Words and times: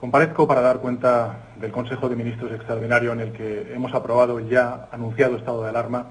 Comparezco 0.00 0.46
para 0.46 0.60
dar 0.60 0.78
cuenta 0.78 1.52
del 1.58 1.72
Consejo 1.72 2.08
de 2.08 2.16
Ministros 2.16 2.52
extraordinario 2.52 3.12
en 3.12 3.20
el 3.20 3.32
que 3.32 3.72
hemos 3.74 3.94
aprobado 3.94 4.40
ya 4.40 4.88
anunciado 4.92 5.36
estado 5.36 5.62
de 5.62 5.70
alarma 5.70 6.10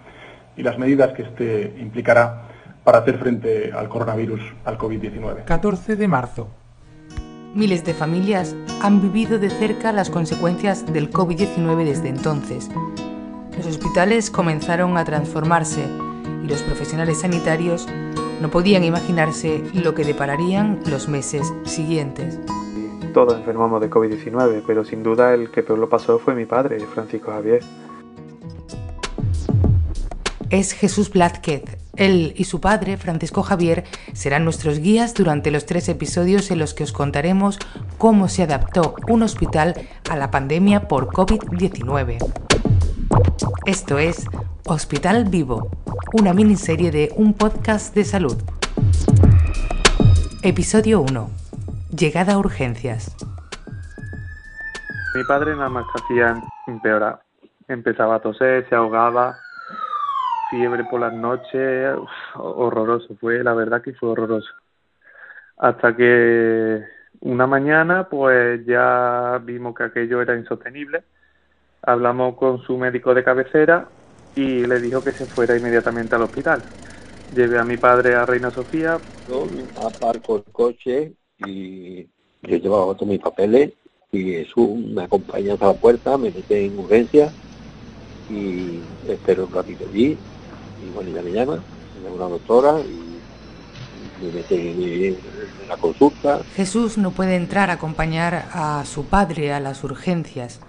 y 0.58 0.64
las 0.64 0.80
medidas 0.80 1.14
que 1.14 1.22
este 1.22 1.76
implicará 1.80 2.50
para 2.84 3.00
hacer 3.00 3.20
frente 3.20 3.72
al 3.72 3.88
coronavirus, 3.88 4.42
al 4.64 4.78
COVID-19. 4.78 5.46
14 5.46 5.96
de 5.96 6.08
marzo. 6.08 6.48
Miles 7.54 7.86
de 7.86 7.94
familias 7.94 8.56
han 8.82 9.02
vivido 9.02 9.38
de 9.38 9.50
cerca 9.50 9.92
las 9.92 10.10
consecuencias 10.10 10.92
del 10.92 11.12
COVID-19 11.12 11.86
desde 11.86 12.10
entonces. 12.10 12.70
Los 13.56 13.68
hospitales 13.68 14.32
comenzaron 14.32 14.98
a 14.98 15.06
transformarse 15.06 15.86
y 16.44 16.48
los 16.48 16.62
profesionales 16.64 17.22
sanitarios 17.22 17.88
no 18.42 18.50
podían 18.50 18.84
imaginarse 18.84 19.64
lo 19.74 19.94
que 19.94 20.04
depararían 20.04 20.80
los 20.88 21.08
meses 21.08 21.54
siguientes. 21.64 22.40
Todos 23.16 23.36
enfermamos 23.36 23.80
de 23.80 23.90
COVID-19, 23.90 24.64
pero 24.68 24.84
sin 24.84 25.02
duda 25.02 25.34
el 25.34 25.50
que 25.50 25.64
peor 25.64 25.80
lo 25.80 25.88
pasó 25.88 26.20
fue 26.20 26.36
mi 26.36 26.46
padre, 26.46 26.82
Francisco 26.82 27.32
Javier. 27.32 27.64
Es 30.50 30.74
Jesús 30.74 31.10
Blázquez. 31.10 31.64
Él 31.96 32.34
y 32.36 32.44
su 32.44 32.60
padre, 32.60 32.98
Francisco 32.98 33.42
Javier, 33.42 33.86
serán 34.12 34.44
nuestros 34.44 34.80
guías 34.80 35.14
durante 35.14 35.50
los 35.50 35.66
tres 35.66 35.88
episodios 35.88 36.52
en 36.52 36.60
los 36.60 36.74
que 36.74 36.84
os 36.84 36.92
contaremos 36.92 37.58
cómo 37.98 38.28
se 38.28 38.44
adaptó 38.44 38.96
un 39.08 39.24
hospital 39.24 39.76
a 40.10 40.18
la 40.18 40.30
pandemia 40.30 40.90
por 40.90 41.08
COVID-19. 41.08 42.18
Esto 43.66 43.98
es 43.98 44.26
Hospital 44.66 45.24
Vivo, 45.30 45.70
una 46.12 46.34
miniserie 46.34 46.92
de 46.92 47.14
un 47.16 47.34
podcast 47.34 47.96
de 47.96 48.04
salud. 48.04 48.36
Episodio 50.42 51.00
1. 51.00 51.45
Llegada 51.92 52.34
a 52.34 52.38
urgencias. 52.40 53.16
Mi 55.16 55.24
padre 55.24 55.56
nada 55.56 55.70
más 55.70 55.86
que 55.86 56.04
hacía 56.04 56.42
empeorar. 56.68 57.22
Empezaba 57.68 58.16
a 58.16 58.20
toser, 58.20 58.68
se 58.68 58.76
ahogaba, 58.76 59.38
fiebre 60.50 60.84
por 60.86 61.00
las 61.00 61.14
noches, 61.14 61.96
horroroso. 62.36 63.16
Fue, 63.20 63.44
la 63.44 63.54
verdad 63.54 63.82
que 63.82 63.94
fue 63.94 64.10
horroroso. 64.10 64.50
Hasta 65.58 65.96
que 65.96 66.84
una 67.22 67.48
mañana, 67.48 68.10
pues 68.10 68.66
ya 68.66 69.40
vimos 69.44 69.76
que 69.76 69.84
aquello 69.84 70.22
era 70.22 70.36
insostenible. 70.36 71.04
Hablamos 71.84 72.36
con 72.36 72.62
su 72.64 72.78
médico 72.78 73.14
de 73.14 73.24
cabecera 73.24 73.88
y 74.36 74.66
le 74.66 74.80
dijo 74.80 75.04
que 75.04 75.12
se 75.12 75.26
fuera 75.26 75.56
inmediatamente 75.56 76.16
al 76.16 76.24
hospital. 76.24 76.62
Llevé 77.34 77.60
a 77.60 77.64
mi 77.64 77.78
padre 77.78 78.16
a 78.16 78.26
Reina 78.26 78.50
Sofía. 78.50 78.98
Yo 79.30 79.46
aparco 79.88 80.38
el 80.38 80.44
coche 80.52 81.14
y 81.40 82.08
yo 82.44 82.58
llevaba 82.58 82.94
todos 82.94 83.08
mis 83.08 83.20
papeles 83.20 83.72
y 84.12 84.24
Jesús 84.24 84.70
me 84.78 85.04
acompaña 85.04 85.54
hasta 85.54 85.68
la 85.68 85.74
puerta, 85.74 86.18
me 86.18 86.32
mete 86.32 86.66
en 86.66 86.80
urgencia 86.80 87.32
y 88.30 88.80
espero 89.08 89.46
un 89.46 89.54
ratito 89.54 89.86
allí 89.90 90.18
y 90.84 90.94
bueno, 90.94 91.12
ya 91.12 91.22
me 91.22 91.32
llama, 91.32 91.56
me 91.96 92.04
llama 92.04 92.16
una 92.16 92.30
doctora 92.30 92.80
y 92.80 94.24
me 94.24 94.32
mete 94.32 95.08
en 95.10 95.18
la 95.68 95.78
consulta. 95.78 96.42
Jesús 96.56 96.98
no 96.98 97.12
puede 97.12 97.36
entrar 97.36 97.70
a 97.70 97.74
acompañar 97.74 98.48
a 98.54 98.84
su 98.86 99.06
padre 99.06 99.52
a 99.52 99.60
las 99.60 99.84
urgencias. 99.84 100.60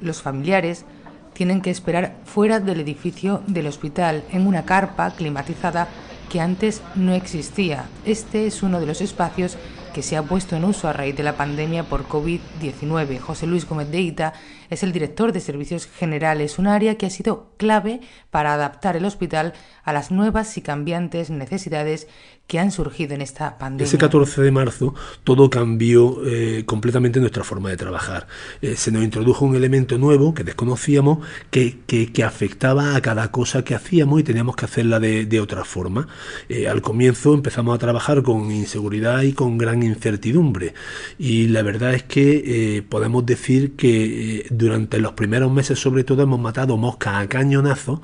Los 0.00 0.22
familiares 0.22 0.84
tienen 1.32 1.62
que 1.62 1.70
esperar 1.70 2.16
fuera 2.24 2.60
del 2.60 2.80
edificio 2.80 3.42
del 3.46 3.66
hospital 3.66 4.22
en 4.30 4.46
una 4.46 4.64
carpa 4.64 5.10
climatizada 5.10 5.88
que 6.30 6.40
antes 6.40 6.80
no 6.94 7.14
existía. 7.14 7.86
Este 8.04 8.46
es 8.46 8.62
uno 8.62 8.80
de 8.80 8.86
los 8.86 9.00
espacios 9.00 9.56
que 9.94 10.02
se 10.02 10.16
ha 10.16 10.22
puesto 10.24 10.56
en 10.56 10.64
uso 10.64 10.88
a 10.88 10.92
raíz 10.92 11.16
de 11.16 11.22
la 11.22 11.36
pandemia 11.36 11.84
por 11.84 12.06
COVID-19. 12.08 13.20
José 13.20 13.46
Luis 13.46 13.66
Gómez 13.66 13.90
de 13.90 14.00
Ita 14.00 14.32
es 14.70 14.82
el 14.82 14.92
director 14.92 15.32
de 15.32 15.40
Servicios 15.40 15.86
Generales, 15.86 16.58
un 16.58 16.66
área 16.66 16.96
que 16.96 17.06
ha 17.06 17.10
sido 17.10 17.52
clave 17.56 18.00
para 18.30 18.54
adaptar 18.54 18.96
el 18.96 19.04
hospital 19.04 19.52
a 19.84 19.92
las 19.92 20.10
nuevas 20.10 20.56
y 20.56 20.62
cambiantes 20.62 21.30
necesidades 21.30 22.08
que 22.46 22.58
han 22.58 22.70
surgido 22.70 23.14
en 23.14 23.22
esta 23.22 23.56
pandemia. 23.58 23.86
Ese 23.86 23.96
14 23.96 24.42
de 24.42 24.50
marzo 24.50 24.94
todo 25.24 25.48
cambió 25.48 26.18
eh, 26.26 26.64
completamente 26.66 27.18
nuestra 27.18 27.42
forma 27.42 27.70
de 27.70 27.78
trabajar. 27.78 28.26
Eh, 28.60 28.76
se 28.76 28.92
nos 28.92 29.02
introdujo 29.02 29.46
un 29.46 29.56
elemento 29.56 29.96
nuevo 29.96 30.34
que 30.34 30.44
desconocíamos 30.44 31.26
que, 31.50 31.78
que, 31.86 32.24
afectaba 32.24 32.96
a 32.96 33.00
cada 33.00 33.30
cosa 33.30 33.64
que 33.64 33.74
hacíamos 33.74 34.20
y 34.20 34.24
teníamos 34.24 34.56
que 34.56 34.66
hacerla 34.66 35.00
de, 35.00 35.24
de 35.24 35.40
otra 35.40 35.64
forma. 35.64 36.06
Eh, 36.48 36.68
al 36.68 36.82
comienzo 36.82 37.32
empezamos 37.32 37.74
a 37.74 37.78
trabajar 37.78 38.22
con 38.22 38.50
inseguridad 38.50 39.22
y 39.22 39.32
con 39.32 39.56
gran 39.56 39.82
incertidumbre 39.82 40.74
y 41.18 41.48
la 41.48 41.62
verdad 41.62 41.94
es 41.94 42.02
que 42.02 42.84
podemos 42.88 43.24
decir 43.24 43.74
que 43.76 44.46
durante 44.64 44.98
los 44.98 45.12
primeros 45.12 45.52
meses 45.52 45.78
sobre 45.78 46.04
todo 46.04 46.22
hemos 46.22 46.40
matado 46.40 46.76
moscas 46.76 47.16
a 47.16 47.28
cañonazo 47.28 48.02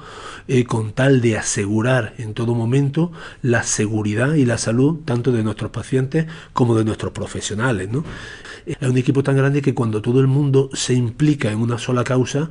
con 0.67 0.93
tal 0.93 1.21
de 1.21 1.39
asegurar 1.39 2.15
en 2.19 2.35
todo 2.35 2.55
momento 2.55 3.13
la 3.43 3.63
seguridad 3.63 4.35
y 4.35 4.45
la 4.45 4.59
salud 4.59 5.01
tanto 5.05 5.33
de 5.33 5.43
nuestros 5.43 5.71
pacientes 5.71 6.27
como 6.53 6.77
de 6.77 6.85
nuestros 6.85 7.13
profesionales. 7.13 7.91
¿no? 7.91 8.05
Es 8.67 8.77
un 8.83 8.99
equipo 8.99 9.23
tan 9.23 9.37
grande 9.37 9.63
que 9.63 9.75
cuando 9.75 10.03
todo 10.03 10.21
el 10.21 10.27
mundo 10.27 10.71
se 10.73 10.95
implica 10.95 11.51
en 11.51 11.59
una 11.59 11.79
sola 11.79 12.05
causa, 12.05 12.51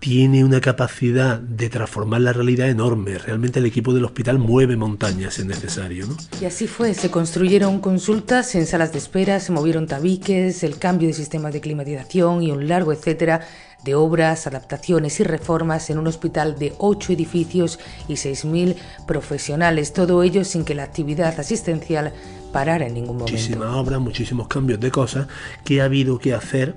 tiene 0.00 0.44
una 0.44 0.60
capacidad 0.60 1.40
de 1.40 1.68
transformar 1.68 2.20
la 2.20 2.32
realidad 2.32 2.68
enorme. 2.68 3.18
Realmente 3.18 3.58
el 3.58 3.66
equipo 3.66 3.92
del 3.92 4.04
hospital 4.04 4.38
mueve 4.38 4.76
montañas 4.76 5.34
si 5.34 5.42
es 5.42 5.46
necesario. 5.46 6.06
¿no? 6.06 6.16
Y 6.40 6.44
así 6.44 6.66
fue, 6.66 6.94
se 6.94 7.10
construyeron 7.10 7.80
consultas 7.80 8.54
en 8.54 8.66
salas 8.66 8.92
de 8.92 8.98
espera, 8.98 9.40
se 9.40 9.52
movieron 9.52 9.86
tabiques, 9.86 10.62
el 10.62 10.78
cambio 10.78 11.08
de 11.08 11.14
sistemas 11.14 11.52
de 11.52 11.60
climatización 11.60 12.42
y 12.42 12.52
un 12.52 12.68
largo 12.68 12.92
etcétera 12.92 13.40
de 13.84 13.94
obras, 13.94 14.46
adaptaciones 14.46 15.20
y 15.20 15.24
reformas 15.24 15.88
en 15.90 15.98
un 15.98 16.08
hospital 16.08 16.58
de 16.58 16.74
ocho 16.78 17.12
edificios 17.12 17.78
y 18.08 18.14
6.000 18.14 18.76
profesionales, 19.06 19.92
todo 19.92 20.22
ello 20.22 20.44
sin 20.44 20.64
que 20.64 20.74
la 20.74 20.82
actividad 20.82 21.38
asistencial 21.38 22.12
parara 22.52 22.86
en 22.86 22.94
ningún 22.94 23.18
momento. 23.18 23.32
Muchísimas 23.32 23.74
obras, 23.74 24.00
muchísimos 24.00 24.48
cambios 24.48 24.80
de 24.80 24.90
cosas 24.90 25.28
que 25.64 25.80
ha 25.80 25.84
habido 25.84 26.18
que 26.18 26.34
hacer 26.34 26.74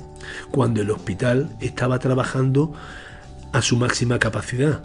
cuando 0.51 0.81
el 0.81 0.91
hospital 0.91 1.49
estaba 1.59 1.97
trabajando 1.97 2.73
a 3.51 3.61
su 3.61 3.77
máxima 3.77 4.19
capacidad 4.19 4.79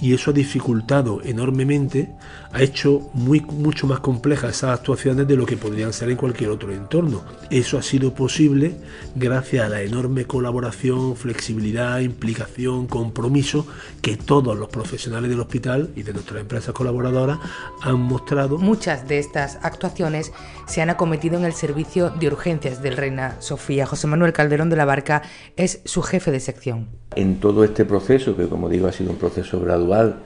y 0.00 0.14
eso 0.14 0.30
ha 0.30 0.34
dificultado 0.34 1.20
enormemente, 1.22 2.10
ha 2.52 2.62
hecho 2.62 3.10
muy, 3.14 3.40
mucho 3.40 3.86
más 3.86 4.00
complejas 4.00 4.56
esas 4.56 4.78
actuaciones 4.78 5.26
de 5.26 5.36
lo 5.36 5.46
que 5.46 5.56
podrían 5.56 5.92
ser 5.92 6.10
en 6.10 6.16
cualquier 6.16 6.50
otro 6.50 6.72
entorno. 6.72 7.22
Eso 7.50 7.78
ha 7.78 7.82
sido 7.82 8.14
posible 8.14 8.76
gracias 9.14 9.66
a 9.66 9.68
la 9.68 9.82
enorme 9.82 10.24
colaboración, 10.24 11.16
flexibilidad, 11.16 12.00
implicación, 12.00 12.86
compromiso 12.86 13.66
que 14.02 14.16
todos 14.16 14.56
los 14.56 14.68
profesionales 14.68 15.30
del 15.30 15.40
hospital 15.40 15.90
y 15.96 16.02
de 16.02 16.12
nuestras 16.12 16.40
empresas 16.40 16.74
colaboradoras 16.74 17.38
han 17.82 18.00
mostrado. 18.00 18.58
Muchas 18.58 19.08
de 19.08 19.18
estas 19.18 19.58
actuaciones 19.62 20.32
se 20.66 20.82
han 20.82 20.90
acometido 20.90 21.36
en 21.38 21.44
el 21.44 21.52
servicio 21.52 22.10
de 22.10 22.28
urgencias 22.28 22.82
del 22.82 22.96
Reina 22.96 23.36
Sofía. 23.40 23.86
José 23.86 24.06
Manuel 24.06 24.32
Calderón 24.32 24.70
de 24.70 24.76
la 24.76 24.84
Barca 24.84 25.22
es 25.56 25.80
su 25.84 26.02
jefe 26.02 26.30
de 26.30 26.40
sección. 26.40 26.88
En 27.16 27.38
todo 27.38 27.62
este 27.62 27.84
proceso, 27.84 28.36
que 28.36 28.48
como 28.48 28.68
digo 28.68 28.88
ha 28.88 28.92
sido 28.92 29.10
un 29.10 29.16
proceso 29.18 29.53
gradual 29.60 30.16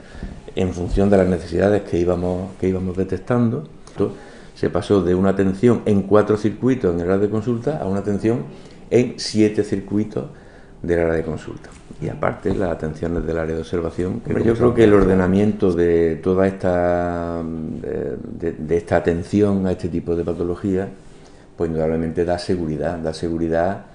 en 0.55 0.73
función 0.73 1.09
de 1.09 1.17
las 1.17 1.27
necesidades 1.27 1.83
que 1.83 1.97
íbamos, 1.97 2.51
que 2.59 2.67
íbamos 2.67 2.97
detectando, 2.97 3.67
se 4.55 4.69
pasó 4.69 5.01
de 5.01 5.15
una 5.15 5.29
atención 5.29 5.81
en 5.85 6.03
cuatro 6.03 6.37
circuitos 6.37 6.93
en 6.93 7.01
el 7.01 7.09
área 7.09 7.19
de 7.25 7.29
consulta 7.29 7.77
a 7.77 7.85
una 7.85 7.99
atención 7.99 8.43
en 8.89 9.13
siete 9.17 9.63
circuitos 9.63 10.25
del 10.81 10.99
área 10.99 11.13
de 11.13 11.23
consulta. 11.23 11.69
Y 12.01 12.07
aparte 12.07 12.53
las 12.55 12.71
atenciones 12.71 13.25
del 13.25 13.37
área 13.37 13.55
de 13.55 13.61
observación. 13.61 14.21
yo 14.43 14.53
creo 14.55 14.73
que 14.73 14.85
el 14.85 14.93
ordenamiento 14.93 15.73
de 15.73 16.15
toda 16.17 16.47
esta, 16.47 17.43
de, 17.43 18.77
esta 18.77 18.95
atención 18.95 19.67
a 19.67 19.71
este 19.71 19.89
tipo 19.89 20.15
de 20.15 20.23
patologías, 20.23 20.87
pues 21.57 21.69
indudablemente 21.69 22.23
da 22.23 22.37
seguridad, 22.39 22.97
da 22.99 23.13
seguridad 23.13 23.85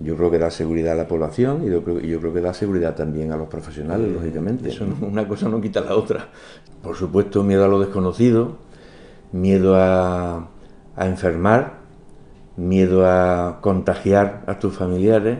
yo 0.00 0.16
creo 0.16 0.30
que 0.30 0.38
da 0.38 0.50
seguridad 0.50 0.94
a 0.94 0.96
la 0.96 1.06
población 1.06 1.62
y 1.64 1.70
yo 1.70 1.84
creo, 1.84 2.00
yo 2.00 2.20
creo 2.20 2.32
que 2.32 2.40
da 2.40 2.54
seguridad 2.54 2.94
también 2.94 3.32
a 3.32 3.36
los 3.36 3.48
profesionales, 3.48 4.10
lógicamente. 4.10 4.70
Eso 4.70 4.86
una 5.02 5.28
cosa 5.28 5.48
no 5.48 5.60
quita 5.60 5.82
la 5.82 5.94
otra. 5.94 6.28
Por 6.82 6.96
supuesto, 6.96 7.44
miedo 7.44 7.64
a 7.64 7.68
lo 7.68 7.78
desconocido, 7.78 8.56
miedo 9.32 9.76
a, 9.76 10.48
a 10.96 11.06
enfermar, 11.06 11.80
miedo 12.56 13.06
a 13.06 13.58
contagiar 13.60 14.42
a 14.46 14.58
tus 14.58 14.74
familiares, 14.74 15.38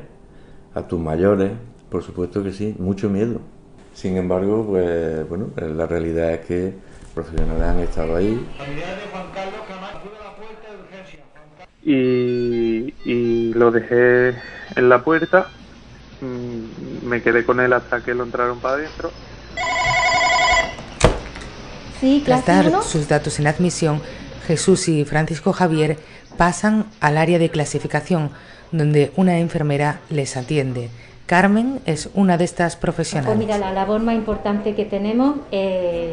a 0.75 0.87
tus 0.87 1.01
mayores, 1.01 1.53
por 1.89 2.03
supuesto 2.03 2.43
que 2.43 2.53
sí, 2.53 2.77
mucho 2.79 3.09
miedo. 3.09 3.41
Sin 3.95 4.17
embargo, 4.17 4.67
pues 4.69 5.29
bueno, 5.29 5.47
la 5.57 5.87
realidad 5.87 6.33
es 6.33 6.47
que 6.47 6.75
profesionales 7.15 7.62
han 7.62 7.81
estado 7.81 8.17
ahí. 8.17 8.47
Y, 11.93 12.95
y 13.05 13.53
lo 13.55 13.73
dejé 13.73 14.37
en 14.77 14.89
la 14.89 15.03
puerta, 15.03 15.49
mm, 16.21 17.09
me 17.09 17.21
quedé 17.21 17.45
con 17.45 17.59
él 17.59 17.73
hasta 17.73 18.01
que 18.01 18.15
lo 18.15 18.23
entraron 18.23 18.61
para 18.61 18.75
adentro. 18.75 19.11
Sí, 21.99 22.23
Tras 22.25 22.47
dar 22.47 22.83
sus 22.85 23.09
datos 23.09 23.41
en 23.41 23.49
admisión, 23.49 24.01
Jesús 24.47 24.89
y 24.89 25.05
Francisco 25.05 25.53
Javier 25.53 25.99
pasan 26.37 26.87
al 27.01 27.19
área 27.19 27.41
de 27.41 27.51
clasificación, 27.51 28.31
donde 28.71 29.11
una 29.17 29.39
enfermera 29.41 30.01
les 30.11 30.37
atiende. 30.37 30.91
Carmen 31.31 31.79
es 31.87 32.11
una 32.15 32.37
de 32.37 32.43
estas 32.43 32.75
profesionales. 32.75 33.37
Pues 33.37 33.38
mira, 33.38 33.56
la 33.56 33.73
labor 33.73 34.00
más 34.00 34.17
importante 34.17 34.75
que 34.75 34.85
tenemos 34.85 35.37
es, 35.53 36.11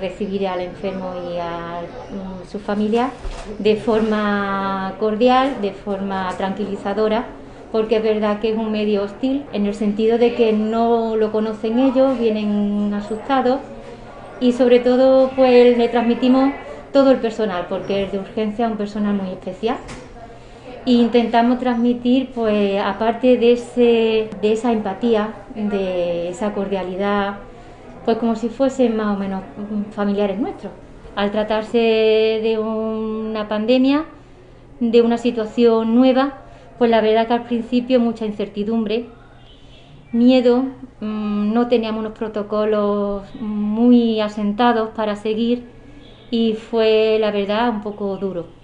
recibir 0.00 0.48
al 0.48 0.60
enfermo 0.60 1.12
y 1.30 1.36
a 1.36 1.82
mm, 1.82 2.50
su 2.50 2.58
familia 2.58 3.10
de 3.58 3.76
forma 3.76 4.94
cordial, 4.98 5.60
de 5.60 5.72
forma 5.72 6.30
tranquilizadora, 6.38 7.26
porque 7.72 7.96
es 7.96 8.02
verdad 8.02 8.40
que 8.40 8.52
es 8.52 8.56
un 8.56 8.72
medio 8.72 9.02
hostil 9.02 9.44
en 9.52 9.66
el 9.66 9.74
sentido 9.74 10.16
de 10.16 10.34
que 10.34 10.54
no 10.54 11.14
lo 11.16 11.30
conocen 11.30 11.78
ellos, 11.78 12.18
vienen 12.18 12.94
asustados 12.94 13.60
y 14.40 14.52
sobre 14.52 14.80
todo 14.80 15.30
pues 15.36 15.76
le 15.76 15.88
transmitimos 15.90 16.54
todo 16.90 17.10
el 17.10 17.18
personal, 17.18 17.66
porque 17.68 18.04
es 18.04 18.12
de 18.12 18.18
urgencia 18.18 18.66
un 18.66 18.78
personal 18.78 19.12
muy 19.12 19.28
especial 19.28 19.76
e 20.86 20.92
intentamos 20.92 21.58
transmitir, 21.58 22.30
pues, 22.34 22.80
aparte 22.82 23.36
de, 23.36 23.52
ese, 23.52 24.30
de 24.40 24.52
esa 24.52 24.72
empatía, 24.72 25.34
de 25.54 26.28
esa 26.28 26.52
cordialidad, 26.52 27.38
pues 28.04 28.18
como 28.18 28.36
si 28.36 28.48
fuesen 28.48 28.96
más 28.96 29.16
o 29.16 29.18
menos 29.18 29.42
familiares 29.90 30.38
nuestros. 30.38 30.72
Al 31.14 31.30
tratarse 31.30 31.78
de 31.78 32.58
una 32.58 33.48
pandemia, 33.48 34.04
de 34.80 35.02
una 35.02 35.18
situación 35.18 35.94
nueva, 35.94 36.38
pues 36.78 36.90
la 36.90 37.00
verdad 37.00 37.26
que 37.26 37.34
al 37.34 37.44
principio 37.44 38.00
mucha 38.00 38.24
incertidumbre, 38.24 39.06
miedo, 40.12 40.62
mm, 41.00 41.52
no 41.52 41.68
teníamos 41.68 42.00
unos 42.00 42.12
protocolos 42.12 43.24
muy 43.40 44.20
asentados 44.20 44.90
para 44.90 45.16
seguir 45.16 45.64
y 46.30 46.54
fue 46.54 47.18
la 47.20 47.30
verdad 47.30 47.68
un 47.70 47.82
poco 47.82 48.16
duro 48.16 48.57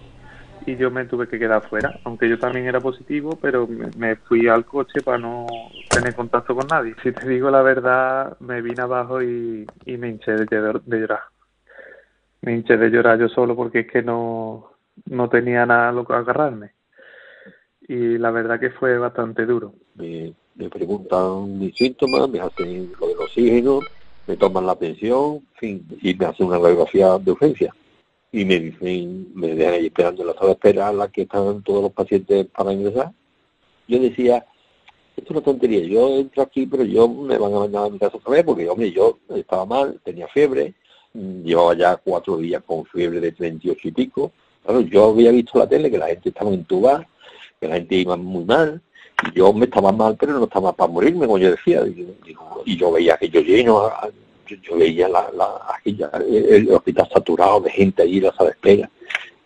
y 0.66 0.76
yo 0.76 0.90
me 0.90 1.04
tuve 1.04 1.28
que 1.28 1.38
quedar 1.38 1.66
fuera, 1.68 2.00
aunque 2.04 2.28
yo 2.28 2.38
también 2.38 2.66
era 2.66 2.80
positivo, 2.80 3.38
pero 3.40 3.68
me, 3.96 4.16
fui 4.16 4.48
al 4.48 4.64
coche 4.64 5.00
para 5.02 5.18
no 5.18 5.46
tener 5.90 6.14
contacto 6.14 6.54
con 6.54 6.66
nadie. 6.66 6.94
Si 7.02 7.12
te 7.12 7.28
digo 7.28 7.50
la 7.50 7.62
verdad, 7.62 8.36
me 8.40 8.62
vine 8.62 8.82
abajo 8.82 9.22
y, 9.22 9.66
me 9.86 10.08
hinché 10.08 10.32
de, 10.32 10.46
llorar. 10.50 11.20
Me 12.40 12.54
hinché 12.54 12.76
de 12.76 12.90
llorar 12.90 13.18
yo 13.18 13.28
solo 13.28 13.54
porque 13.54 13.80
es 13.80 13.86
que 13.90 14.02
no, 14.02 14.70
no 15.06 15.28
tenía 15.28 15.66
nada 15.66 15.90
a 15.90 15.92
lo 15.92 16.04
que 16.04 16.14
agarrarme. 16.14 16.72
Y 17.86 18.16
la 18.16 18.30
verdad 18.30 18.58
que 18.58 18.70
fue 18.70 18.96
bastante 18.96 19.44
duro. 19.44 19.74
Me, 19.96 20.34
preguntan 20.70 21.58
mis 21.58 21.74
síntomas, 21.76 22.28
me 22.30 22.40
hacen 22.40 22.90
lo 22.98 23.08
del 23.08 23.18
oxígeno, 23.18 23.80
me 24.26 24.36
toman 24.36 24.66
la 24.66 24.74
pensión, 24.74 25.40
fin, 25.54 25.86
y 26.00 26.14
me 26.14 26.26
hacen 26.26 26.46
una 26.46 26.58
radiografía 26.58 27.18
de 27.18 27.32
urgencia 27.32 27.74
y 28.34 28.44
me 28.44 28.58
dicen, 28.58 29.28
me 29.32 29.54
dejan 29.54 29.74
ahí 29.74 29.86
esperando 29.86 30.22
en 30.22 30.26
la 30.26 30.34
sala 30.34 30.46
de 30.46 30.52
espera 30.54 30.88
a 30.88 30.92
la 30.92 31.06
que 31.06 31.22
están 31.22 31.62
todos 31.62 31.84
los 31.84 31.92
pacientes 31.92 32.46
para 32.46 32.72
ingresar. 32.72 33.12
Yo 33.86 34.00
decía, 34.00 34.44
esto 35.16 35.22
es 35.22 35.30
una 35.30 35.40
tontería, 35.40 35.84
yo 35.84 36.18
entro 36.18 36.42
aquí, 36.42 36.66
pero 36.66 36.82
yo 36.82 37.08
me 37.08 37.38
van 37.38 37.54
a 37.54 37.60
mandar 37.60 37.86
a 37.86 37.90
mi 37.90 37.98
casa 38.00 38.16
otra 38.16 38.32
vez, 38.32 38.42
porque 38.42 38.68
hombre, 38.68 38.90
yo 38.90 39.20
estaba 39.36 39.64
mal, 39.64 40.00
tenía 40.02 40.26
fiebre, 40.26 40.74
llevaba 41.12 41.74
ya 41.74 41.96
cuatro 41.96 42.36
días 42.38 42.60
con 42.66 42.84
fiebre 42.86 43.20
de 43.20 43.30
38 43.30 43.86
y 43.86 43.92
pico. 43.92 44.32
Claro, 44.64 44.80
yo 44.80 45.10
había 45.10 45.30
visto 45.30 45.56
la 45.56 45.68
tele 45.68 45.88
que 45.88 45.98
la 45.98 46.08
gente 46.08 46.30
estaba 46.30 46.50
entubada, 46.50 47.06
que 47.60 47.68
la 47.68 47.76
gente 47.76 47.94
iba 47.94 48.16
muy 48.16 48.44
mal, 48.44 48.82
y 49.28 49.38
yo 49.38 49.52
me 49.52 49.66
estaba 49.66 49.92
mal, 49.92 50.16
pero 50.18 50.32
no 50.32 50.46
estaba 50.46 50.72
para 50.72 50.90
morirme, 50.90 51.26
como 51.26 51.38
yo 51.38 51.52
decía. 51.52 51.84
Y, 52.66 52.76
yo 52.76 52.90
veía 52.90 53.16
que 53.16 53.28
yo 53.28 53.40
lleno, 53.42 53.92
yo, 54.46 54.76
veía 54.76 55.08
la, 55.08 55.30
la, 55.36 55.80
el, 55.84 56.70
hospital 56.70 57.08
saturado 57.12 57.60
de 57.60 57.70
gente 57.70 58.02
allí, 58.02 58.20
la 58.20 58.32
sala 58.32 58.50
de 58.50 58.54
espera. 58.54 58.90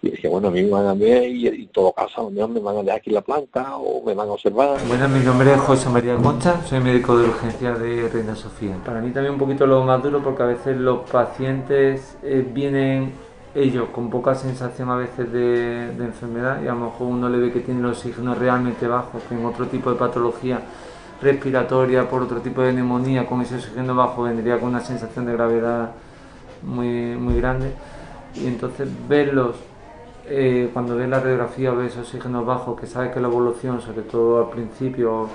Y 0.00 0.10
decía, 0.10 0.30
bueno, 0.30 0.48
a 0.48 0.50
mí 0.52 0.62
me 0.62 0.70
van 0.70 0.86
a 0.86 0.94
ver 0.94 1.24
y, 1.28 1.48
en 1.48 1.68
todo 1.68 1.92
caso, 1.92 2.30
me 2.30 2.42
van 2.42 2.76
a 2.76 2.82
dejar 2.82 2.98
aquí 2.98 3.10
la 3.10 3.20
planta 3.20 3.76
o 3.76 4.02
me 4.04 4.14
van 4.14 4.28
a 4.28 4.32
observar. 4.32 4.78
Bueno, 4.86 5.08
mi 5.08 5.20
nombre 5.20 5.52
es 5.52 5.60
José 5.60 5.88
María 5.88 6.16
Concha, 6.16 6.64
soy 6.64 6.78
médico 6.78 7.18
de 7.18 7.28
urgencia 7.28 7.72
de 7.74 8.08
Reina 8.08 8.36
Sofía. 8.36 8.76
Para 8.84 9.00
mí 9.00 9.10
también 9.10 9.32
un 9.32 9.40
poquito 9.40 9.66
lo 9.66 9.82
más 9.82 10.00
duro 10.00 10.22
porque 10.22 10.42
a 10.44 10.46
veces 10.46 10.76
los 10.76 11.08
pacientes 11.10 12.16
eh, 12.22 12.46
vienen 12.48 13.12
ellos 13.54 13.88
con 13.92 14.08
poca 14.08 14.34
sensación 14.36 14.90
a 14.90 14.96
veces 14.96 15.32
de, 15.32 15.92
de, 15.92 16.04
enfermedad 16.04 16.62
y 16.62 16.68
a 16.68 16.74
lo 16.74 16.80
mejor 16.86 17.08
uno 17.08 17.28
le 17.28 17.38
ve 17.38 17.52
que 17.52 17.60
tiene 17.60 17.80
el 17.80 17.86
oxígeno 17.86 18.34
realmente 18.34 18.86
bajo, 18.86 19.20
que 19.28 19.34
en 19.34 19.44
otro 19.44 19.66
tipo 19.66 19.90
de 19.90 19.96
patología 19.96 20.60
respiratoria, 21.20 22.08
por 22.08 22.22
otro 22.22 22.40
tipo 22.40 22.62
de 22.62 22.72
neumonía, 22.72 23.26
con 23.26 23.40
ese 23.40 23.56
oxígeno 23.56 23.94
bajo 23.94 24.22
vendría 24.22 24.58
con 24.58 24.70
una 24.70 24.80
sensación 24.80 25.26
de 25.26 25.32
gravedad 25.32 25.90
muy, 26.62 27.16
muy 27.16 27.36
grande. 27.36 27.72
Y 28.34 28.46
entonces 28.46 28.88
verlos, 29.08 29.56
eh, 30.26 30.70
cuando 30.72 30.96
ves 30.96 31.08
la 31.08 31.20
radiografía 31.20 31.72
ves 31.72 31.96
oxígeno 31.96 32.44
bajo, 32.44 32.76
que 32.76 32.86
sabes 32.86 33.12
que 33.12 33.20
la 33.20 33.28
evolución, 33.28 33.80
sobre 33.80 34.02
todo 34.02 34.44
al 34.44 34.50
principio, 34.50 35.28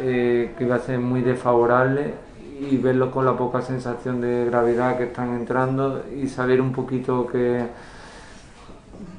eh, 0.00 0.54
que 0.58 0.66
va 0.66 0.76
a 0.76 0.80
ser 0.80 0.98
muy 0.98 1.22
desfavorable, 1.22 2.14
y 2.60 2.76
verlos 2.76 3.10
con 3.10 3.24
la 3.24 3.36
poca 3.36 3.62
sensación 3.62 4.20
de 4.20 4.44
gravedad 4.44 4.96
que 4.96 5.04
están 5.04 5.34
entrando 5.34 6.04
y 6.14 6.28
saber 6.28 6.60
un 6.60 6.72
poquito 6.72 7.26
que 7.26 7.66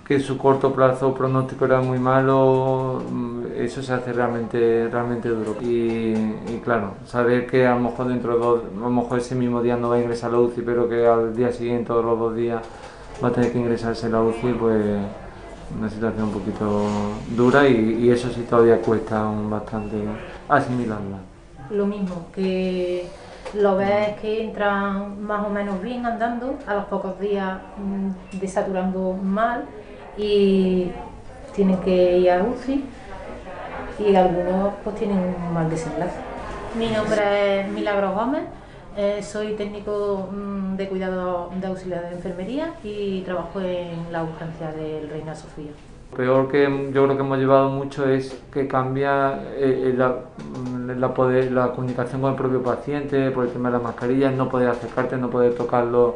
que 0.06 0.20
su 0.20 0.38
corto 0.38 0.72
plazo 0.72 1.16
pronóstico 1.16 1.66
era 1.66 1.82
muy 1.82 1.98
malo, 1.98 3.02
mm, 3.10 3.46
eso 3.58 3.82
se 3.82 3.92
hace 3.92 4.14
realmente, 4.14 4.88
realmente 4.88 5.30
duro. 5.30 5.56
Y, 5.62 6.14
claro, 6.64 6.94
saber 7.06 7.48
que 7.48 7.66
a 7.66 7.74
lo 7.74 7.82
mejor 7.82 8.08
dentro 8.10 8.34
de 8.34 8.40
dos, 8.40 8.62
a 8.76 8.80
lo 8.80 8.90
mejor 8.92 9.18
ese 9.18 9.34
mismo 9.34 9.64
día 9.64 9.76
no 9.76 9.90
va 9.90 9.96
a 9.96 10.00
ingresar 10.00 10.30
a 10.30 10.34
la 10.34 10.40
UCI, 10.42 10.62
pero 10.62 10.88
que 10.88 11.08
al 11.08 11.36
día 11.36 11.52
siguiente 11.52 11.92
o 11.92 12.04
los 12.04 12.20
dos 12.20 12.36
días 12.36 12.62
va 13.24 13.30
a 13.30 13.32
tener 13.32 13.52
que 13.52 13.58
ingresarse 13.58 14.06
a 14.06 14.10
la 14.10 14.22
UCI, 14.22 14.54
pues 14.54 14.84
una 15.80 15.90
situación 15.90 16.26
un 16.26 16.32
poquito 16.34 16.88
dura 17.36 17.68
y, 17.68 18.08
eso 18.12 18.30
sí 18.30 18.46
todavía 18.48 18.80
cuesta 18.82 19.28
bastante 19.50 19.98
asimilarla. 20.48 21.18
Lo 21.72 21.88
mismo, 21.88 22.28
que 22.32 23.08
lo 23.56 23.76
ves 23.78 24.16
que 24.22 24.44
entran 24.44 25.24
más 25.24 25.48
o 25.48 25.50
menos 25.50 25.82
bien 25.82 26.06
andando, 26.06 26.60
a 26.68 26.76
los 26.76 26.86
pocos 26.86 27.20
días 27.20 27.58
mm, 27.78 28.40
desaturando 28.40 29.14
mal 29.14 29.66
y 30.18 30.92
tienen 31.56 31.78
que 31.78 32.18
ir 32.18 32.32
a 32.32 32.44
UCI 32.44 32.84
y 34.00 34.16
algunos 34.16 34.74
pues 34.84 34.96
tienen 34.98 35.18
un 35.18 35.54
mal 35.54 35.70
desenlace. 35.70 36.18
Mi 36.78 36.88
nombre 36.90 37.62
es 37.62 37.72
Milagro 37.72 38.14
Gómez, 38.14 38.44
eh, 38.98 39.22
soy 39.24 39.54
técnico 39.54 40.30
mm, 40.32 40.76
de 40.76 40.88
cuidado 40.90 41.52
de 41.60 41.68
auxiliar 41.68 42.10
de 42.10 42.16
enfermería 42.16 42.74
y 42.84 43.22
trabajo 43.22 43.62
en 43.62 44.12
la 44.12 44.24
urgencia 44.24 44.72
del 44.72 45.10
Reina 45.10 45.36
Sofía. 45.36 45.72
Lo 46.12 46.18
peor 46.18 46.48
que 46.50 46.64
yo 46.94 47.04
creo 47.04 47.18
que 47.18 47.24
hemos 47.24 47.38
llevado 47.38 47.70
mucho 47.70 48.08
es 48.08 48.42
que 48.54 48.68
cambia 48.68 49.40
eh, 49.56 49.90
eh, 49.90 49.94
la, 49.98 50.16
mm, 50.40 50.92
la, 51.00 51.14
poder, 51.14 51.52
la 51.52 51.72
comunicación 51.72 52.22
con 52.22 52.32
el 52.32 52.38
propio 52.38 52.64
paciente 52.64 53.32
por 53.32 53.46
el 53.46 53.52
tema 53.52 53.70
de 53.70 53.74
las 53.74 53.84
mascarillas, 53.84 54.34
no 54.34 54.50
poder 54.50 54.70
acercarte, 54.70 55.18
no 55.18 55.30
poder 55.30 55.56
tocarlo 55.56 56.16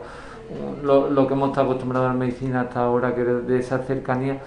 lo, 0.84 1.27
que 1.27 1.34
hemos 1.34 1.50
estado 1.50 1.68
acostumbrados 1.68 2.10
a 2.10 2.13
la 2.13 2.20
medicina 2.20 2.62
hasta 2.62 2.82
ahora, 2.82 3.15
que 3.15 3.24
de 3.24 3.60
esa 3.60 3.79
cercanía. 3.79 4.39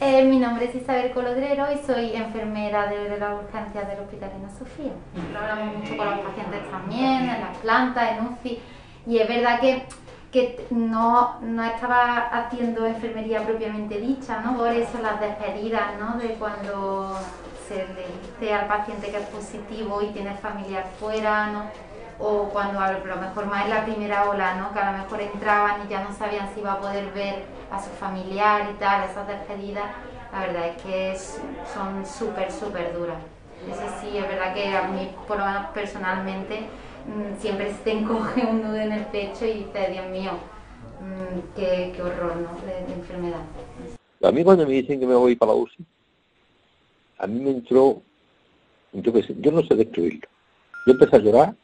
Eh, 0.00 0.24
mi 0.24 0.38
nombre 0.38 0.66
es 0.66 0.74
Isabel 0.74 1.12
Colodrero 1.12 1.66
y 1.72 1.78
soy 1.86 2.14
enfermera 2.14 2.88
de 2.88 3.16
la 3.16 3.36
urgencia 3.36 3.82
del 3.82 4.00
Hospital 4.00 4.30
Reina 4.32 4.50
Sofía. 4.50 4.92
Hablamos 5.34 5.78
mucho 5.78 5.96
con 5.96 6.10
los 6.10 6.18
pacientes 6.18 6.70
también, 6.70 7.22
en 7.22 7.40
las 7.40 7.56
plantas, 7.58 8.10
en 8.12 8.26
UCI, 8.26 8.60
y 9.06 9.18
es 9.18 9.28
verdad 9.28 9.60
que, 9.60 9.84
que 10.32 10.66
no, 10.70 11.40
no 11.40 11.64
estaba 11.64 12.28
haciendo 12.32 12.86
enfermería 12.86 13.46
propiamente 13.46 14.00
dicha, 14.00 14.40
¿no? 14.40 14.56
Por 14.56 14.68
eso 14.68 14.98
las 15.00 15.20
despedidas, 15.20 15.92
¿no? 16.00 16.18
De 16.18 16.34
cuando 16.34 17.16
se 17.68 17.76
le 17.76 18.06
dice 18.20 18.52
al 18.52 18.66
paciente 18.66 19.10
que 19.10 19.16
es 19.16 19.26
positivo 19.26 20.02
y 20.02 20.08
tiene 20.08 20.34
familiar 20.34 20.84
fuera, 20.98 21.46
¿no? 21.46 21.62
O 22.18 22.48
cuando 22.50 22.80
a 22.80 22.92
lo 22.92 23.16
mejor 23.16 23.46
más 23.46 23.64
en 23.64 23.70
la 23.70 23.84
primera 23.84 24.28
ola, 24.28 24.54
¿no? 24.54 24.72
que 24.72 24.78
a 24.78 24.92
lo 24.92 24.98
mejor 24.98 25.20
entraban 25.20 25.86
y 25.86 25.90
ya 25.90 26.04
no 26.04 26.14
sabían 26.14 26.52
si 26.54 26.60
iba 26.60 26.74
a 26.74 26.80
poder 26.80 27.12
ver 27.12 27.44
a 27.70 27.82
su 27.82 27.90
familiar 27.90 28.70
y 28.72 28.78
tal, 28.78 29.08
esas 29.08 29.26
despedidas, 29.26 29.84
la 30.32 30.40
verdad 30.40 30.68
es 30.68 30.82
que 30.82 31.16
son 31.72 32.06
súper, 32.06 32.50
súper 32.52 32.94
duras. 32.94 33.18
Eso 33.68 33.82
sí, 34.00 34.16
es 34.16 34.28
verdad 34.28 34.54
que 34.54 34.76
a 34.76 34.88
mí, 34.88 35.10
por 35.26 35.38
lo 35.38 35.46
menos 35.46 35.66
personalmente, 35.68 36.66
mm, 37.06 37.40
siempre 37.40 37.72
se 37.82 37.92
encoge 37.92 38.44
un 38.44 38.62
nudo 38.62 38.76
en 38.76 38.92
el 38.92 39.04
pecho 39.06 39.46
y 39.46 39.64
dices, 39.64 39.90
Dios 39.90 40.06
mío, 40.08 40.32
mm, 41.00 41.56
qué, 41.56 41.92
qué, 41.96 42.02
horror 42.02 42.36
¿no? 42.36 42.50
de, 42.66 42.92
enfermedad. 42.92 43.40
A 44.22 44.32
mí 44.32 44.44
cuando 44.44 44.66
me 44.66 44.72
dicen 44.72 45.00
que 45.00 45.06
me 45.06 45.14
voy 45.14 45.34
para 45.34 45.52
la 45.52 45.58
UCI, 45.58 45.84
a 47.18 47.26
mí 47.26 47.40
me 47.40 47.50
entró, 47.50 48.02
yo, 48.92 49.12
yo 49.12 49.52
no 49.52 49.62
sé 49.62 49.74
describirlo. 49.74 50.28
Yo 50.86 50.92
empecé 50.92 51.16
a 51.16 51.20
llorar 51.20 51.54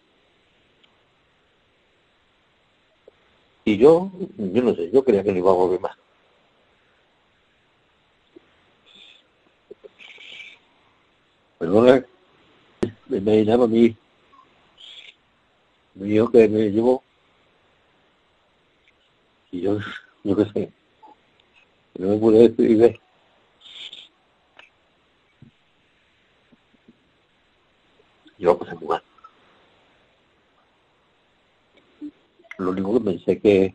Y 3.65 3.77
yo, 3.77 4.11
yo 4.37 4.63
no 4.63 4.75
sé, 4.75 4.91
yo 4.91 5.05
creía 5.05 5.23
que 5.23 5.33
no 5.33 5.39
iba 5.39 5.51
a 5.51 5.55
volver 5.55 5.81
más. 5.81 5.97
Perdona, 11.59 12.05
me 13.09 13.19
imaginaba 13.19 13.65
a 13.65 13.69
mí, 13.69 13.95
mi 15.95 16.15
hijo 16.15 16.31
que 16.31 16.49
me 16.49 16.71
llevó, 16.71 17.03
y 19.51 19.61
yo, 19.61 19.79
yo 20.25 20.37
qué 20.37 20.45
sé, 20.53 20.73
no 21.99 22.09
me 22.09 22.17
pude 22.17 22.39
despedir 22.39 22.79
de 22.79 22.87
él. 22.87 23.01
Yo 28.39 28.53
lo 28.53 28.59
pasé 28.59 28.75
muy. 28.77 29.10
Lo 32.61 32.73
único 32.73 32.93
que 32.95 33.01
pensé 33.01 33.41
que, 33.41 33.75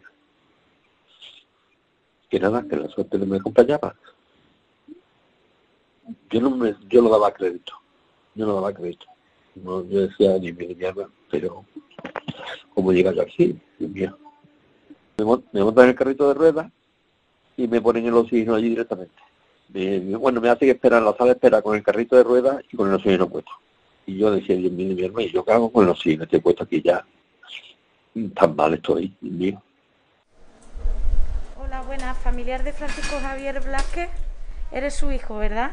que 2.29 2.39
nada, 2.39 2.63
que 2.67 2.75
la 2.75 2.87
suerte 2.89 3.17
no 3.17 3.25
me 3.25 3.37
acompañaba. 3.37 3.95
Yo 6.29 6.39
no 6.39 6.51
me, 6.51 6.75
yo 6.87 7.01
lo 7.01 7.09
daba 7.09 7.33
crédito, 7.33 7.73
yo 8.35 8.45
no 8.45 8.55
daba 8.55 8.73
crédito. 8.73 9.07
No, 9.55 9.83
yo 9.85 10.01
decía 10.01 10.37
ni 10.37 10.51
mi 10.51 10.75
pero 11.31 11.65
como 12.75 12.91
llega 12.91 13.11
yo 13.11 13.23
aquí, 13.23 13.59
Dios 13.79 13.91
mío. 13.91 14.17
Me, 15.17 15.63
montan 15.63 15.89
el 15.89 15.95
carrito 15.95 16.27
de 16.27 16.33
ruedas 16.33 16.71
y 17.57 17.67
me 17.67 17.81
ponen 17.81 18.05
el 18.05 18.13
oxígeno 18.13 18.53
allí 18.53 18.69
directamente. 18.69 19.15
bueno, 20.19 20.41
me 20.41 20.49
hace 20.49 20.65
que 20.65 20.71
esperar 20.71 21.01
la 21.01 21.15
sala 21.15 21.31
espera 21.31 21.61
con 21.61 21.75
el 21.75 21.81
carrito 21.81 22.17
de 22.17 22.23
ruedas 22.23 22.63
y 22.71 22.77
con 22.77 22.89
el 22.89 22.95
oxígeno 22.95 23.29
puesto. 23.29 23.51
Y 24.05 24.17
yo 24.17 24.29
decía, 24.29 24.55
Dios 24.55 24.73
mío, 24.73 24.93
mi 24.93 25.03
hermano, 25.03 25.27
yo 25.27 25.43
qué 25.43 25.53
hago 25.53 25.71
con 25.71 25.85
el 25.85 25.89
oxígeno, 25.89 26.25
estoy 26.25 26.41
puesto 26.41 26.65
aquí 26.65 26.83
ya. 26.83 27.03
Tan 28.15 28.55
mal 28.55 28.73
estoy, 28.73 29.13
mío. 29.19 29.61
Hola, 31.59 31.81
buenas, 31.81 32.17
familiar 32.19 32.63
de 32.63 32.71
Francisco 32.71 33.17
Javier 33.21 33.59
Blasquez. 33.59 34.09
Eres 34.71 34.93
su 34.93 35.11
hijo, 35.11 35.37
¿verdad? 35.37 35.71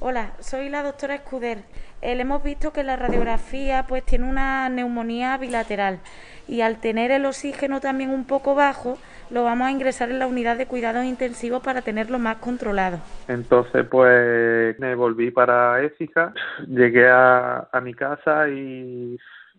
Hola, 0.00 0.32
soy 0.40 0.70
la 0.70 0.82
doctora 0.82 1.14
Escuder. 1.14 1.58
Eh, 2.02 2.18
hemos 2.18 2.42
visto 2.42 2.72
que 2.72 2.82
la 2.82 2.96
radiografía 2.96 3.86
pues 3.86 4.04
tiene 4.04 4.28
una 4.28 4.68
neumonía 4.68 5.38
bilateral 5.38 6.00
y 6.48 6.62
al 6.62 6.80
tener 6.80 7.12
el 7.12 7.24
oxígeno 7.24 7.80
también 7.80 8.10
un 8.10 8.24
poco 8.24 8.56
bajo, 8.56 8.98
lo 9.30 9.44
vamos 9.44 9.68
a 9.68 9.70
ingresar 9.70 10.10
en 10.10 10.18
la 10.18 10.26
unidad 10.26 10.56
de 10.56 10.66
cuidados 10.66 11.04
intensivos 11.04 11.62
para 11.62 11.82
tenerlo 11.82 12.18
más 12.18 12.38
controlado. 12.38 12.98
Entonces 13.28 13.86
pues 13.88 14.76
me 14.80 14.96
volví 14.96 15.30
para 15.30 15.80
Écija, 15.82 16.32
llegué 16.66 17.08
a, 17.08 17.68
a 17.70 17.80
mi 17.80 17.94
casa 17.94 18.48
y 18.48 19.16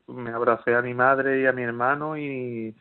me 0.09 0.31
abracé 0.31 0.75
a 0.75 0.81
mi 0.81 0.93
madre 0.93 1.41
y 1.41 1.45
a 1.45 1.53
mi 1.53 1.63
hermano 1.63 2.17
y 2.17 2.75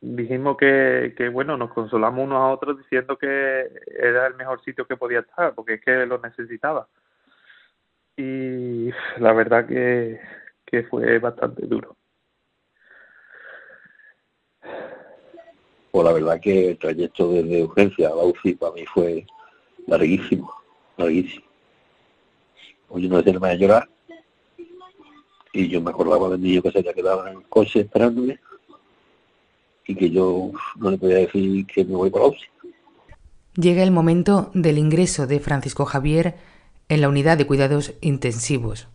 dijimos 0.00 0.56
que, 0.56 1.14
que, 1.16 1.28
bueno, 1.28 1.56
nos 1.56 1.72
consolamos 1.72 2.24
unos 2.24 2.38
a 2.38 2.48
otros 2.48 2.78
diciendo 2.78 3.16
que 3.16 3.70
era 3.86 4.26
el 4.26 4.34
mejor 4.34 4.62
sitio 4.64 4.86
que 4.86 4.96
podía 4.96 5.20
estar, 5.20 5.54
porque 5.54 5.74
es 5.74 5.80
que 5.80 6.06
lo 6.06 6.18
necesitaba. 6.18 6.88
Y 8.16 8.90
la 9.18 9.32
verdad 9.32 9.66
que, 9.66 10.20
que 10.66 10.82
fue 10.84 11.18
bastante 11.18 11.66
duro. 11.66 11.96
Pues 15.90 16.04
la 16.04 16.12
verdad 16.12 16.40
que 16.40 16.70
el 16.70 16.78
trayecto 16.78 17.30
desde 17.32 17.64
urgencia 17.64 18.08
a 18.08 18.16
la 18.16 18.24
UCI 18.24 18.54
para 18.54 18.72
mí 18.72 18.84
fue 18.86 19.26
larguísimo, 19.86 20.52
larguísimo. 20.96 21.46
Hoy 22.88 23.08
no 23.08 23.22
me 23.22 23.48
a 23.48 23.54
llorar 23.54 23.91
y 25.52 25.68
yo 25.68 25.80
me 25.80 25.90
acordaba 25.90 26.30
del 26.30 26.40
niño 26.40 26.62
que 26.62 26.70
se 26.70 26.78
había 26.78 26.94
quedado 26.94 27.26
en 27.26 27.36
el 27.36 27.42
coche 27.48 27.80
esperándome 27.80 28.40
y 29.86 29.94
que 29.94 30.10
yo 30.10 30.50
no 30.76 30.90
le 30.90 30.98
podía 30.98 31.16
decir 31.16 31.66
que 31.66 31.84
me 31.84 31.94
voy 31.94 32.10
para 32.10 32.26
la 32.26 32.32
Llega 33.54 33.82
el 33.82 33.90
momento 33.90 34.50
del 34.54 34.78
ingreso 34.78 35.26
de 35.26 35.38
Francisco 35.38 35.84
Javier 35.84 36.36
en 36.88 37.02
la 37.02 37.08
unidad 37.08 37.36
de 37.36 37.46
cuidados 37.46 37.94
intensivos. 38.00 38.88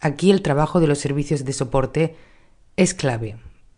Aquí 0.00 0.30
el 0.30 0.42
trabajo 0.42 0.80
de 0.80 0.86
los 0.86 0.98
servicios 0.98 1.46
de 1.46 1.52
soporte 1.54 2.16
es 2.76 2.92
clave. 2.92 3.36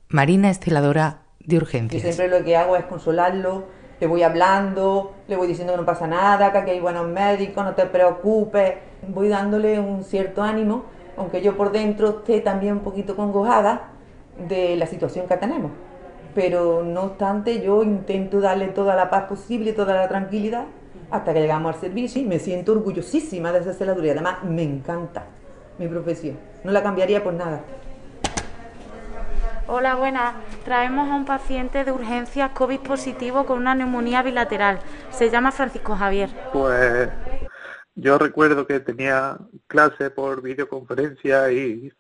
Marina 0.09 0.51
es 0.51 0.59
celadora 0.59 1.23
de 1.39 1.59
urgencias. 1.59 2.03
Yo 2.03 2.13
siempre 2.13 2.37
lo 2.37 2.45
que 2.45 2.57
hago 2.57 2.77
es 2.77 2.85
consolarlo, 2.87 3.67
le 4.01 4.07
voy 4.09 4.23
hablando, 4.23 5.15
le 5.29 5.37
voy 5.37 5.47
diciendo 5.47 5.73
que 5.75 5.79
no 5.81 5.87
pasa 5.87 6.09
nada, 6.09 6.51
que 6.51 6.59
aquí 6.59 6.71
hay 6.73 6.81
buenos 6.81 7.09
médicos, 7.09 7.65
no 7.65 7.75
te 7.75 7.87
preocupes. 7.87 8.75
Voy 9.07 9.29
dándole 9.29 9.79
un 9.79 10.03
cierto 10.03 10.43
ánimo, 10.43 10.87
aunque 11.19 11.43
yo 11.43 11.57
por 11.57 11.73
dentro 11.73 12.09
esté 12.09 12.41
también 12.41 12.75
un 12.75 12.81
poquito 12.81 13.17
congojada 13.17 13.91
de 14.49 14.77
la 14.77 14.87
situación 14.87 15.27
que 15.27 15.37
tenemos 15.37 15.71
pero 16.35 16.85
no 16.85 17.03
obstante 17.03 17.63
yo 17.63 17.83
intento 17.83 18.41
darle 18.41 18.69
toda 18.69 18.95
la 18.95 19.11
paz 19.11 19.25
posible, 19.25 19.73
toda 19.73 19.95
la 19.95 20.09
tranquilidad 20.09 20.67
hasta 21.11 21.33
que 21.35 21.41
llegamos 21.41 21.75
al 21.75 21.81
servicio 21.81 22.23
y 22.23 22.27
me 22.27 22.39
siento 22.39 22.73
orgullosísima 22.73 23.51
de 23.51 23.61
esa 23.61 23.73
celaduría. 23.73 24.13
Además, 24.13 24.45
me 24.45 24.63
encanta 24.63 25.25
mi 25.79 25.89
profesión. 25.89 26.39
No 26.65 26.71
la 26.71 26.83
cambiaría 26.83 27.25
por 27.25 27.33
nada. 27.35 27.63
Hola, 29.67 29.97
buenas. 29.97 30.35
Traemos 30.65 31.11
a 31.11 31.15
un 31.15 31.25
paciente 31.25 31.85
de 31.85 31.93
urgencias 31.93 32.51
COVID 32.53 32.81
positivo 32.81 33.45
con 33.45 33.59
una 33.59 33.75
neumonía 33.75 34.23
bilateral. 34.23 34.79
Se 35.11 35.31
llama 35.31 35.51
Francisco 35.51 35.95
Javier. 35.97 36.31
Pues 36.53 37.09
yo 38.01 38.19
recuerdo 38.19 38.67
que 38.67 38.81
tenía 38.81 39.39
clase 39.67 40.11
por 40.11 40.43
videoconferencia 40.43 41.53
y 41.53 41.93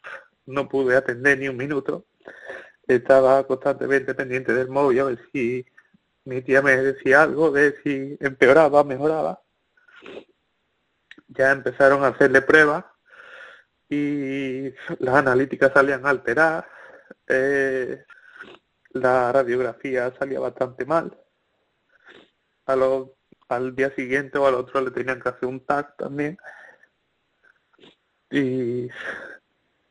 no 0.46 0.68
pude 0.68 0.96
atender 0.96 1.38
ni 1.38 1.48
un 1.48 1.56
minuto 1.56 2.06
estaba 2.88 3.46
constantemente 3.46 4.14
pendiente 4.14 4.54
del 4.54 4.68
móvil 4.68 5.00
a 5.00 5.04
ver 5.04 5.20
si 5.32 5.64
mi 6.24 6.42
tía 6.42 6.62
me 6.62 6.76
decía 6.76 7.22
algo, 7.22 7.50
de 7.50 7.80
si 7.82 8.16
empeoraba, 8.20 8.84
mejoraba. 8.84 9.42
Ya 11.28 11.52
empezaron 11.52 12.04
a 12.04 12.08
hacerle 12.08 12.42
pruebas 12.42 12.84
y 13.88 14.70
las 14.98 15.14
analíticas 15.14 15.72
salían 15.72 16.06
alteradas, 16.06 16.66
eh, 17.26 18.04
la 18.90 19.32
radiografía 19.32 20.12
salía 20.18 20.40
bastante 20.40 20.84
mal. 20.84 21.16
A 22.66 22.76
al 23.48 23.74
día 23.74 23.90
siguiente 23.94 24.38
o 24.38 24.46
al 24.46 24.54
otro 24.54 24.80
le 24.80 24.90
tenían 24.90 25.20
que 25.20 25.28
hacer 25.28 25.48
un 25.48 25.60
TAC 25.60 25.96
también. 25.96 26.38
Y 28.30 28.88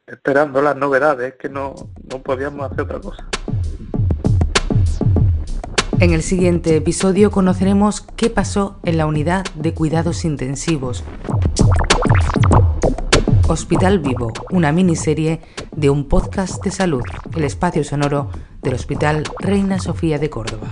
esperando 0.05 0.61
las 0.61 0.75
novedades, 0.75 1.35
que 1.35 1.49
no, 1.49 1.73
no 2.09 2.21
podíamos 2.21 2.71
hacer 2.71 2.81
otra 2.81 2.99
cosa. 2.99 3.27
En 5.99 6.13
el 6.13 6.21
siguiente 6.21 6.75
episodio 6.75 7.31
conoceremos 7.31 8.01
qué 8.15 8.29
pasó 8.29 8.79
en 8.83 8.97
la 8.97 9.07
unidad 9.07 9.43
de 9.55 9.73
cuidados 9.73 10.25
intensivos. 10.25 11.03
Hospital 13.49 13.99
Vivo, 13.99 14.31
una 14.51 14.71
miniserie 14.71 15.41
de 15.71 15.89
un 15.89 16.07
podcast 16.07 16.63
de 16.63 16.69
salud, 16.69 17.01
el 17.35 17.43
espacio 17.45 17.83
sonoro 17.83 18.29
del 18.61 18.75
Hospital 18.75 19.23
Reina 19.39 19.79
Sofía 19.79 20.19
de 20.19 20.29
Córdoba. 20.29 20.67